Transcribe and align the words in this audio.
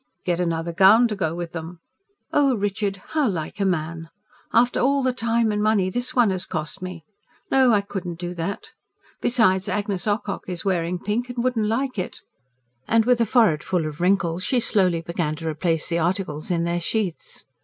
"Get 0.25 0.39
another 0.39 0.73
gown 0.73 1.07
to 1.09 1.15
go 1.15 1.35
with 1.35 1.51
them." 1.51 1.79
"Oh, 2.33 2.55
Richard... 2.55 2.97
how 3.09 3.27
like 3.29 3.59
a 3.59 3.65
man! 3.65 4.09
After 4.51 4.79
all 4.79 5.03
the 5.03 5.13
time 5.13 5.51
and 5.51 5.61
money 5.61 5.91
this 5.91 6.15
one 6.15 6.31
has 6.31 6.43
cost 6.47 6.81
me. 6.81 7.03
No, 7.51 7.71
I 7.71 7.81
couldn't 7.81 8.17
do 8.17 8.33
that. 8.33 8.71
Besides, 9.21 9.69
Agnes 9.69 10.07
Ocock 10.07 10.45
is 10.49 10.65
wearing 10.65 10.97
pink 10.97 11.29
and 11.29 11.43
wouldn't 11.43 11.67
like 11.67 11.99
it." 11.99 12.21
And 12.87 13.05
with 13.05 13.21
a 13.21 13.27
forehead 13.27 13.63
full 13.63 13.85
of 13.85 14.01
wrinkles 14.01 14.43
she 14.43 14.59
slowly 14.59 15.01
began 15.01 15.35
to 15.35 15.47
replace 15.47 15.87
the 15.87 15.99
articles 15.99 16.49
in 16.49 16.63
their 16.63 16.81
sheaths. 16.81 17.45